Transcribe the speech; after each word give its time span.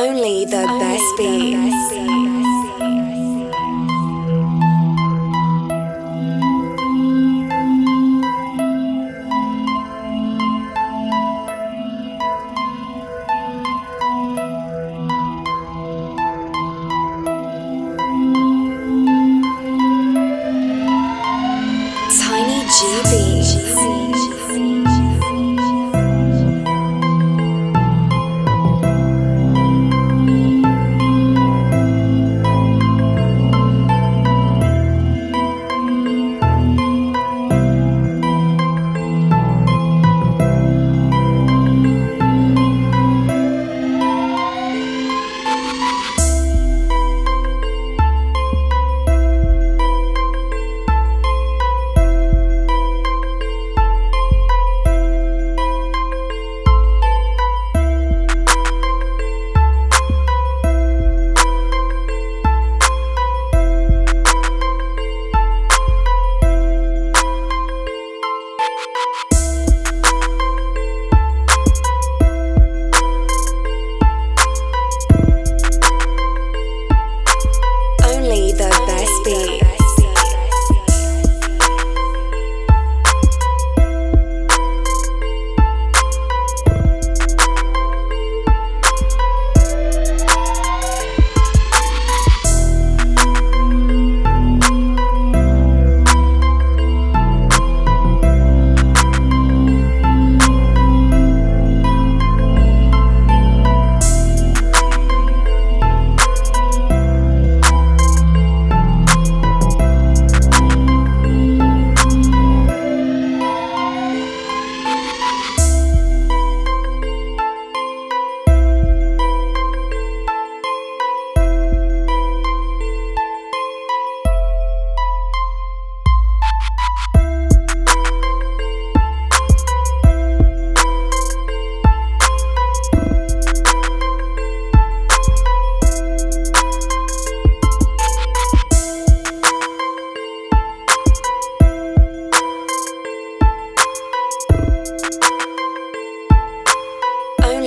Only 0.00 0.46
the 0.46 0.64
best 0.80 1.04
beats. 1.18 2.19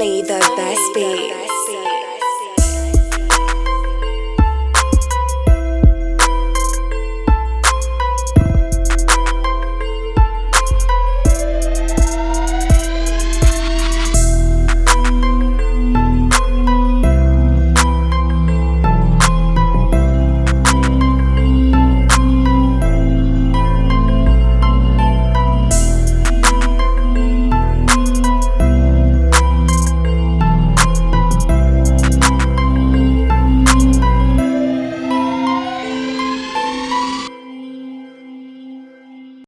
only 0.00 0.22
the 0.22 0.38
best 0.56 0.94
beats. 0.94 1.49